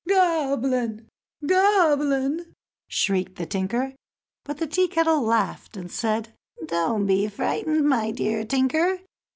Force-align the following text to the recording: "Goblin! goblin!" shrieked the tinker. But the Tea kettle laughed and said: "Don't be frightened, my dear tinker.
"Goblin! 0.09 1.07
goblin!" 1.45 2.55
shrieked 2.87 3.35
the 3.35 3.45
tinker. 3.45 3.93
But 4.43 4.57
the 4.57 4.65
Tea 4.65 4.87
kettle 4.87 5.21
laughed 5.21 5.77
and 5.77 5.91
said: 5.91 6.33
"Don't 6.65 7.05
be 7.05 7.27
frightened, 7.27 7.87
my 7.87 8.09
dear 8.09 8.43
tinker. 8.43 9.01